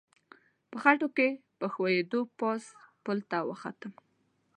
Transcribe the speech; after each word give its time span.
په 0.69 0.77
خټو 0.83 1.07
کې 1.17 1.29
په 1.59 1.65
ښویېدو 1.73 2.21
پاس 2.39 2.63
پل 3.03 3.17
ته 3.29 3.37
وختم. 3.49 3.91